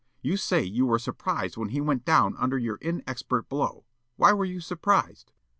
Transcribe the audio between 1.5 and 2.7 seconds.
when he went down under